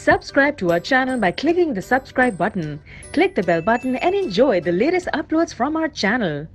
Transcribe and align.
Subscribe 0.00 0.56
to 0.56 0.70
our 0.72 0.80
channel 0.80 1.18
by 1.20 1.30
clicking 1.30 1.74
the 1.74 1.82
subscribe 1.82 2.38
button. 2.38 2.80
Click 3.12 3.34
the 3.34 3.42
bell 3.42 3.60
button 3.60 3.96
and 3.96 4.14
enjoy 4.14 4.58
the 4.62 4.72
latest 4.72 5.08
uploads 5.12 5.52
from 5.52 5.76
our 5.76 5.88
channel. 5.90 6.46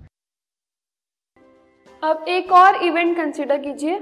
अब 2.04 2.26
एक 2.30 2.52
और 2.52 2.76
event 2.84 3.16
consider 3.18 3.58
कीजिए 3.58 3.96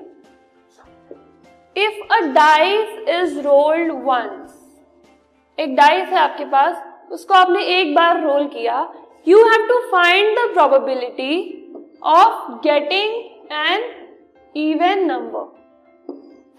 if 1.76 2.00
a 2.14 2.20
dice 2.34 3.10
is 3.10 3.40
rolled 3.42 3.92
once 4.06 4.56
एक 5.57 5.75
dice 5.75 6.07
है 6.10 6.20
आपके 6.20 6.46
पास 6.55 7.12
उसको 7.12 7.34
आपने 7.34 7.66
एक 7.78 7.94
बार 7.96 8.23
रोल 8.23 8.48
किया 8.55 8.80
you 9.28 9.46
have 9.50 9.68
to 9.68 9.80
find 9.91 10.38
the 10.38 10.50
probability 10.54 11.32
of 12.16 12.52
getting 12.64 13.21
an 13.68 13.89
even 14.68 15.05
number 15.05 15.46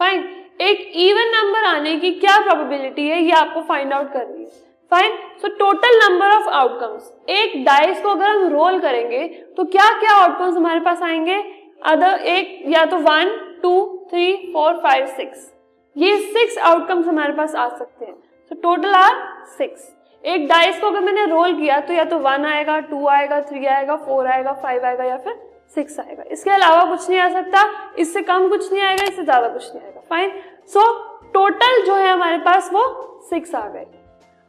fine 0.01 0.44
एक 0.61 0.91
इवन 0.99 1.31
नंबर 1.31 1.65
आने 1.67 1.97
की 1.97 2.11
क्या 2.13 2.39
प्रोबेबिलिटी 2.41 3.09
है, 3.09 3.23
ये 3.23 3.33
आपको 3.33 3.61
फाइंड 3.63 3.93
आउट 3.93 4.13
करनी 4.13 4.43
है। 4.43 4.51
Fine 4.93 5.17
so 5.43 5.49
total 5.57 5.99
number 5.99 6.31
of 6.31 6.49
outcomes 6.51 7.13
एक 7.31 7.65
डाइस 7.65 8.01
को 8.03 8.09
अगर 8.09 8.29
हम 8.29 8.49
रोल 8.49 8.79
करेंगे 8.81 9.27
तो 9.57 9.65
क्या 9.67 9.89
क्या 10.01 10.13
आउटकम्स 10.15 10.57
हमारे 10.57 10.81
पास 10.81 11.03
आएँगे? 11.03 11.43
अदर 11.85 12.21
एक, 12.27 12.63
या 12.69 12.85
तो 12.85 12.99
one 12.99 13.37
two 13.63 14.07
three 14.11 14.35
four 14.53 14.77
five 14.83 15.07
six 15.17 15.51
ये 15.97 16.17
सिक्स 16.19 16.59
आउटकम्स 16.61 17.07
हमारे 17.07 17.33
पास 17.33 17.55
आ 17.55 17.69
सकते 17.69 18.05
हैं। 18.05 18.15
सो 18.51 18.55
टोटल 18.63 18.95
आर 18.95 19.15
सिक्स 19.59 19.93
एक 20.25 20.47
डाइस 20.49 20.81
को 20.81 20.87
अगर 20.87 21.01
मैंने 21.01 21.25
रोल 21.27 21.55
किया 21.55 21.81
तो 21.81 21.93
या 21.95 22.05
तो 22.05 22.19
वन 22.21 22.45
आएगा 22.47 22.79
टू 22.83 23.07
आएगा 23.09 23.41
थ्री 23.43 23.67
आएगा 23.67 23.97
फोर 23.99 24.27
आएगा 24.27 24.53
फाइव 24.55 24.85
आएगा, 24.85 25.05
या 25.05 25.17
फिर 25.17 25.33
सिक्स 25.73 25.99
आएगा। 26.01 26.23
इसके 26.33 26.51
अलावा 26.51 26.85
कुछ 26.87 27.09
नहीं 27.09 27.19
आ 27.21 27.29
सकता, 27.31 27.65
इससे 27.99 28.23
कम 28.23 28.49
कुछ 28.49 28.73
नहीं 28.73 28.83
आएगा, 28.83 29.05
इससे 29.05 29.23
ज़्यादा 29.25 29.49
कुछ 29.49 29.75
नहीं 29.75 29.85
आएगा। 29.85 30.01
फाइन 30.11 30.31
सो 30.73 30.93
टोटल 31.35 31.83
जो 31.87 31.95
है 31.95 32.13
हमारे 32.13 32.39
पास 32.41 32.71
वो 32.73 32.85
सिक्स 33.31 33.55
आ 33.55 33.67
गए। 33.69 33.87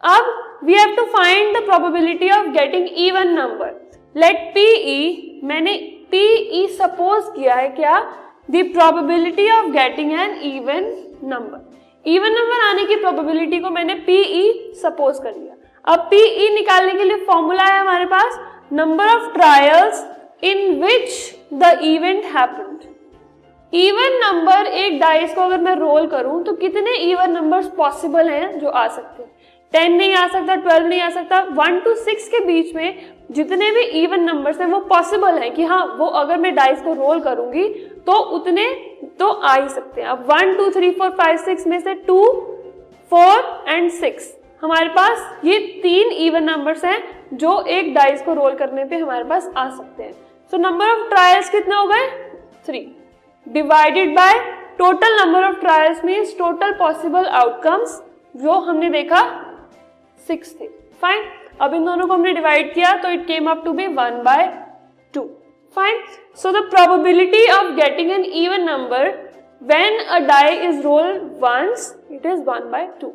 अब 0.03 0.59
we 0.65 0.73
have 0.73 0.95
to 0.95 1.03
find 1.11 1.57
the 1.57 1.63
probability 1.65 2.29
of 2.31 2.47
getting 2.49 2.87
even 3.07 3.33
number 3.33 3.73
let 4.15 4.37
P 4.53 4.65
E 4.65 5.41
मैंने 5.43 5.73
पी 6.11 6.25
ई 6.53 6.67
सपोज़ 6.71 7.29
किया 7.31 7.55
है 7.55 7.69
क्या? 7.71 7.99
The 8.51 8.63
probability 8.73 9.49
of 9.51 9.65
getting 9.71 10.11
an 10.13 10.35
even 10.45 10.91
number 11.23 11.73
even 12.05 12.31
number 12.31 12.61
आने 12.63 12.85
की 12.85 12.95
प्रोबेबिलिटी 12.95 13.59
को 13.59 13.69
मैंने 13.69 13.93
पी 14.07 14.17
ई 14.21 14.73
सपोज़ 14.81 15.21
कर 15.21 15.33
लिया। 15.33 15.55
अब 15.85 15.99
पी 16.09 16.17
ई 16.17 16.49
निकालने 16.55 16.93
के 16.93 17.03
लिए 17.03 17.25
फॉर्मूला 17.25 17.63
है 17.63 17.79
हमारे 17.79 18.05
पास 18.07 18.39
number 18.73 19.07
of 19.07 19.33
trials 19.33 20.05
in 20.45 20.83
which 20.83 21.09
the 21.53 21.79
event 21.83 22.25
happened 22.35 22.93
even 23.73 24.19
number 24.23 24.65
एक 24.67 24.99
डाइस 24.99 25.33
को 25.35 25.41
अगर 25.41 25.61
मैं 25.61 25.75
रोल 25.75 26.07
करूँ 26.07 26.43
तो 26.43 26.53
कितने 26.53 26.95
इवन 27.11 27.31
नंबर्स 27.31 27.67
पॉसिबल 27.77 28.29
हैं 28.29 28.59
जो 28.59 28.69
आ 28.69 28.87
सकते 28.87 29.23
हैं? 29.23 29.31
टेन 29.73 29.93
नहीं 29.93 30.13
आ 30.15 30.27
सकता 30.27 30.55
ट्वेल्व 30.55 30.87
नहीं 30.87 31.01
आ 31.01 31.09
सकता 31.09 31.39
वन 31.51 31.79
टू 31.79 31.93
सिक्स 31.95 32.27
के 32.29 32.39
बीच 32.45 32.73
में 32.75 33.15
जितने 33.31 33.71
भी 33.71 33.81
इवन 34.01 34.19
नंबर्स 34.21 34.59
हैं, 34.61 34.67
वो 34.67 34.79
पॉसिबल 34.79 35.37
है 35.37 35.49
कि 35.49 35.63
हाँ 35.63 35.85
वो 35.99 36.05
अगर 36.19 36.37
मैं 36.37 36.53
डाइस 36.55 36.81
को 36.81 36.93
रोल 36.93 37.19
करूँगी 37.19 37.67
तो 38.05 38.19
उतने 38.35 38.67
तो 39.19 39.29
आ 39.29 39.55
ही 39.55 39.69
सकते 39.69 40.01
हैं। 40.01 40.07
अब 40.07 40.25
one 40.29 40.53
two 40.57 40.69
three 40.71 40.91
four 40.91 41.09
five 41.17 41.37
six 41.37 41.67
में 41.67 41.79
से 41.79 41.93
टू 42.07 42.21
फोर 43.11 43.63
एंड 43.67 43.89
सिक्स 43.91 44.33
हमारे 44.61 44.89
पास 44.89 45.45
ये 45.45 45.59
तीन 45.83 46.11
इवन 46.27 46.43
नंबर्स 46.43 46.85
हैं 46.85 46.99
जो 47.33 47.59
एक 47.69 47.93
डाइस 47.93 48.21
को 48.21 48.33
रोल 48.33 48.55
करने 48.55 48.85
पे 48.85 48.97
हमारे 48.97 49.23
पास 49.23 49.51
आ 49.57 49.69
सकते 49.69 50.03
हैं। 50.03 50.13
सो 50.51 50.57
नंबर 50.57 50.89
ऑफ़ 50.89 51.07
ट्रायल्स 51.09 51.49
कितने 51.49 51.75
हो 51.75 51.85
गए? 51.87 52.07
Three 52.65 52.79
divided 53.47 54.15
by 54.15 54.33
total 54.77 55.15
number 55.19 55.43
of 55.43 55.59
trials 55.59 56.03
means 56.05 56.37
total 56.37 56.73
possible 56.79 57.25
outcomes 57.41 58.01
जो 58.35 58.59
हमने 58.59 58.89
देखा 58.89 59.21
सिक्स 60.27 60.55
थे। 60.61 60.67
फाइन 61.01 61.23
अब 61.61 61.73
इन 61.73 61.85
दोनों 61.85 62.07
को 62.07 62.13
हमने 62.13 62.33
डिवाइड 62.33 62.73
किया 62.73 62.95
तो 63.03 63.09
it 63.09 63.25
came 63.27 63.49
up 63.51 63.61
to 63.65 63.73
be 63.73 63.87
one 63.87 64.21
by 64.23 64.47
two 65.13 65.21
fine 65.77 66.03
so 66.43 66.51
the 66.51 66.63
probability 66.69 67.47
of 67.51 67.71
getting 67.75 68.11
an 68.11 68.23
even 68.43 68.69
number 68.71 69.13
when 69.61 69.93
a 70.15 70.17
die 70.27 70.55
is 70.63 70.83
rolled 70.85 71.21
once, 71.41 71.95
it 72.09 72.25
is 72.25 72.41
1 72.45 72.65
by 72.71 72.81
2 72.99 73.13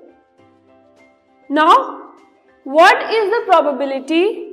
now, 1.51 2.13
what 2.67 3.03
is 3.13 3.31
the 3.31 3.43
probability 3.45 4.50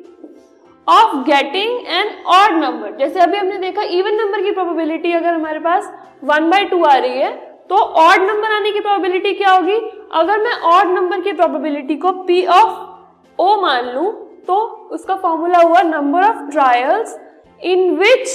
of 0.88 1.16
getting 1.24 1.88
an 1.88 2.10
odd 2.26 2.54
number 2.54 2.96
जैसे 2.98 3.20
अभी 3.20 3.38
हमने 3.38 3.58
देखा 3.58 3.82
even 3.92 4.16
number 4.16 4.42
की 4.42 4.52
probability 4.52 5.12
अगर 5.12 5.34
हमारे 5.34 5.60
पास 5.60 5.92
one 6.24 6.50
by 6.50 6.64
two 6.66 6.84
आ 6.84 6.96
रही 6.96 7.20
है 7.20 7.32
तो 7.70 7.76
ऑड 7.76 8.22
नंबर 8.22 8.52
आने 8.52 8.72
की 8.72 8.80
प्रोबेबिलिटी 8.80 9.34
क्या 9.34 9.52
होगी? 9.52 9.76
अगर 10.14 10.40
मैं 10.40 10.52
ऑड 10.72 10.88
नंबर 10.88 11.22
की 11.22 11.32
प्रोबेबिलिटी 11.32 11.96
को 11.96 12.12
पी 12.24 12.46
ऑफ़ 12.46 13.42
ओ 13.42 13.56
मान 13.62 13.90
लू 13.90 14.12
तो 14.48 14.60
उसका 14.92 15.16
फॉर्मूला 15.16 15.60
हुआ 15.60 15.82
number 15.82 16.24
of 16.24 16.50
trials 16.52 17.20
in 17.64 17.96
which 17.96 18.30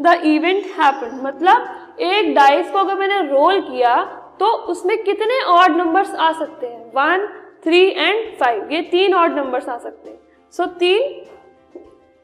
the 0.00 0.20
event 0.24 0.64
happen 0.78 1.20
मतलब 1.24 2.00
एक 2.00 2.34
डाइस 2.34 2.70
को 2.70 2.78
अगर 2.78 2.94
मैंने 2.94 3.20
रोल 3.22 3.60
किया 3.60 3.94
तो 4.40 4.46
उसमें 4.72 4.96
कितने 5.02 5.40
ऑड 5.42 5.76
नंबर्स 5.76 6.14
आ 6.14 6.32
सकते 6.32 6.66
हैं? 6.66 6.84
वन 6.96 7.26
थ्री 7.64 7.86
एंड 7.90 8.36
फाइव 8.40 8.68
ये 8.72 8.82
तीन 8.90 9.14
ऑड 9.14 9.36
नंबर्स 9.36 9.68
आ 9.68 9.78
सकते 9.78 10.10
हैं। 10.10 10.18
सो 10.52 10.64
so, 10.64 10.70
तीन 10.70 11.24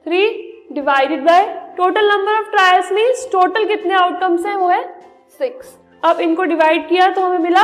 three 0.07 0.27
divided 0.73 1.25
by 1.25 1.45
total 1.77 2.09
number 2.09 2.33
of 2.33 2.51
trials 2.51 2.93
means 2.93 3.29
total 3.33 3.65
कितने 3.65 3.95
आउटकम्स 3.95 4.47
हैं 4.47 4.57
वो 4.57 4.69
है? 4.69 4.83
सिक्स 5.39 5.77
अब 6.03 6.21
इनको 6.21 6.45
डिवाइड 6.45 6.89
किया 6.89 7.09
तो 7.11 7.23
हमें 7.23 7.39
मिला 7.39 7.63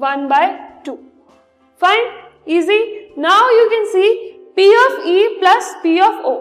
one 0.00 0.26
by 0.28 0.46
two 0.86 0.92
fine 1.80 2.08
easy 2.48 2.78
now 3.18 3.50
you 3.50 3.68
can 3.70 3.84
see 3.86 4.12
P 4.56 4.74
of 4.76 5.06
E 5.08 5.26
plus 5.40 5.74
P 5.82 5.98
of 6.00 6.24
O 6.24 6.34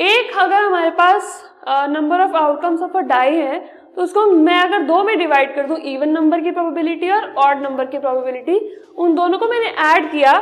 एक 0.00 0.36
अगर 0.38 0.62
हमारे 0.62 0.90
पास 0.98 1.42
number 1.68 2.20
of 2.20 2.36
outcomes 2.36 2.82
of 2.82 2.96
a 2.96 3.00
die 3.04 3.36
है 3.36 3.58
तो 3.96 4.02
उसको 4.02 4.26
मैं 4.26 4.58
अगर 4.60 4.82
दो 4.84 5.02
में 5.04 5.16
डिवाइड 5.18 5.54
कर 5.54 5.66
दूँ 5.66 5.76
इवन 5.86 6.08
नंबर 6.10 6.40
की 6.40 6.50
प्रोबेबिलिटी 6.50 7.10
और 7.10 7.32
ऑड 7.38 7.62
नंबर 7.62 7.86
की 7.86 7.98
प्रोबेबिलिटी 7.98 8.58
उन 8.96 9.14
दोनों 9.14 9.38
को 9.38 9.46
मैंने 9.46 9.70
ऐड 9.84 10.10
किया 10.10 10.38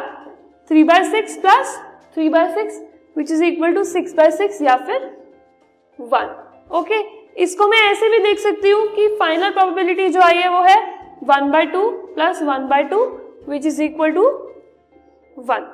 three 0.70 0.84
by 0.84 1.04
six 1.10 1.36
plus 1.38 1.78
three 2.14 2.28
by 2.28 2.52
six 2.54 2.80
which 3.16 3.30
is 3.30 3.44
equal 3.44 3.74
to 3.74 3.84
six 3.84 4.14
by 4.14 4.30
six 4.30 4.62
या 4.62 4.76
फिर 4.76 5.10
वन 5.98 6.34
ओके 6.70 6.94
okay? 6.94 7.02
इसको 7.36 7.66
मैं 7.66 7.78
ऐसे 7.90 8.08
भी 8.08 8.18
देख 8.18 8.38
सकती 8.38 8.70
हूँ 8.70 8.86
कि 8.88 9.06
फाइनल 9.20 9.50
प्रोबेबिलिटी 9.50 10.08
जो 10.08 10.20
आई 10.20 10.36
है 10.36 10.48
वो 10.48 10.62
है 10.62 10.76
one 11.24 11.50
by 11.50 11.66
two 11.66 11.88
plus 12.14 12.42
one 12.42 12.68
by 12.68 12.82
two 12.82 13.04
which 13.48 13.66
is 13.66 13.82
equal 13.82 14.10
to 14.10 14.26
one 15.36 15.66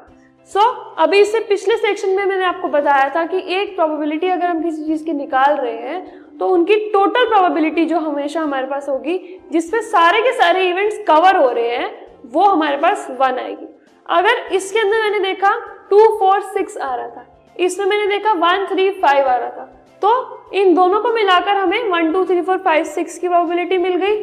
so 0.51 0.61
अभी 0.99 1.19
इससे 1.19 1.41
पिछले 1.41 1.77
सेक्शन 1.77 2.09
में 2.09 2.25
मैंने 2.25 2.45
आपको 2.45 2.69
बताया 2.69 3.09
था 3.09 3.25
कि 3.25 3.43
एक 3.55 3.75
प्रोबेबिलिटी 3.77 4.27
अगर 4.27 4.47
हम 4.47 4.63
किसी 4.63 4.85
चीज़ 4.85 5.05
की 5.05 5.13
निकाल 5.13 5.57
रहे 5.57 5.77
हैं 5.77 6.39
तो 6.39 6.49
उनकी 6.49 6.77
टोटल 6.91 7.27
प्रोबेबिलिटी 7.29 7.85
जो 7.85 7.99
हमेशा 7.99 8.41
हमारे 8.41 8.67
पास 8.67 8.89
होगी 8.89 9.19
जिसपे 9.53 9.81
सारे 9.83 10.21
के 10.23 10.33
सारे 10.33 10.69
इवेंट्स 10.71 10.99
कवर 11.09 11.37
हो 11.37 11.51
रहे 11.51 11.77
हैं, 11.77 11.91
वो 12.25 12.45
हमारे 12.45 12.77
पास 12.77 13.07
वन 13.11 13.39
आएगी. 13.39 13.67
अगर 14.07 14.55
इसके 14.55 14.79
अंदर 14.79 15.03
मैंने 15.03 15.19
देखा 15.19 15.51
टू 15.91 16.07
फोर 16.19 16.41
सिक्स 16.43 16.77
आ 16.77 16.95
रहा 16.95 17.07
था। 17.07 17.27
इसमें 17.57 17.87
मैंने 17.87 18.07
देखा 18.09 18.33
वन 18.35 18.67
थ्री 18.67 18.91
फाइव 18.93 19.27
आ 19.27 19.37
रहा 19.37 19.51
था। 19.51 19.65
तो 20.03 20.51
इन 20.55 20.75
दोनों 20.75 21.01
को 21.01 21.13
मिलाकर 21.13 21.57
हमें 21.57 21.89
one 21.89 22.13
two 22.13 22.25
three 22.25 22.41
four 22.43 22.59
five 22.59 22.85
six 22.87 23.19
की 23.19 23.29
प्रोबेबिलिटी 23.29 23.79
मिल 23.79 23.97
गई। 23.97 24.17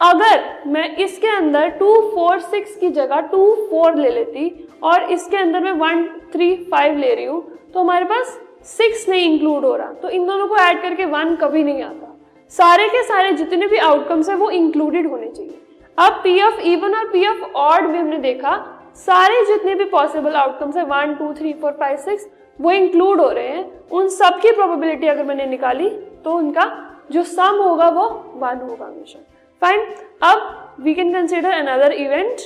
अगर 0.00 0.44
मैं 0.66 0.96
इसके 0.96 1.28
अंदर 1.28 1.68
टू 1.78 1.94
फोर 2.14 2.38
सिक्स 2.40 2.76
की 2.76 2.88
जगह 2.90 3.20
टू 3.32 3.54
फोर 3.70 3.96
ले 3.96 4.10
लेती 4.10 4.68
और 4.82 5.10
इसके 5.12 5.36
अंदर 5.36 5.60
मैं 5.60 5.72
वन 5.80 6.06
थ्री 6.32 6.54
फाइव 6.70 6.98
ले 6.98 7.14
रही 7.14 7.24
हूँ 7.24 7.42
तो 7.74 7.80
हमारे 7.80 8.04
पास 8.04 8.38
सिक्स 8.68 9.08
नहीं 9.08 9.32
इंक्लूड 9.32 9.64
हो 9.64 9.74
रहा। 9.76 9.92
तो 9.92 10.08
इन 10.10 10.26
दोनों 10.26 10.46
को 10.48 10.56
ऐड 10.58 10.82
करके 10.82 11.04
वन 11.06 11.34
कभी 11.36 11.62
नहीं 11.64 11.82
आता। 11.82 12.08
सारे 12.52 12.88
के 12.88 13.02
सारे 13.02 13.32
जितने 13.32 13.66
भी 13.66 13.76
आउटकम्स 13.78 14.28
है, 14.28 14.34
वो 14.36 14.50
इंक्लूडेड 14.50 15.10
होने 15.10 15.28
चाहिए। 15.28 15.58
अब 15.98 16.20
पी 16.24 16.40
ऑफ़ 16.42 16.60
इवन 16.62 16.94
और 16.94 17.08
पी 17.08 17.26
ऑफ़ 17.26 17.42
ऑड 17.56 17.86
भी 17.86 17.98
हमने 17.98 18.18
देखा 18.18 18.56
सारे 18.96 19.44
जितने 19.46 19.74
भी 19.74 19.84
पॉसिबल 19.90 20.34
आउटकम्स 20.36 20.76
है 20.76 20.84
one 20.84 21.14
two 21.14 21.32
three 21.34 21.52
four 21.52 21.72
five 21.72 21.96
six 21.98 22.26
वो 22.58 22.70
इंक्लूड 22.70 23.20
हो 23.20 23.28
रहे 23.28 23.48
हैं। 23.48 23.88
उन 23.90 24.08
सब 24.10 24.38
की 24.40 24.50
प्रोबेबिलिटी 24.50 25.06
अगर 25.06 25.24
मैंने 25.24 25.46
निकाली 25.46 25.88
तो 26.24 26.32
उनका 26.32 26.64
जो 27.12 27.22
सम 27.24 27.60
होगा 27.62 27.88
वो 27.90 28.08
वन 28.36 28.60
होगा 28.60 28.84
हमेशा। 28.84 29.18
फाइन 29.62 29.86
अब 30.22 30.76
we 30.80 30.94
can 30.94 31.12
consider 31.12 31.50
another 31.50 31.92
event 31.92 32.40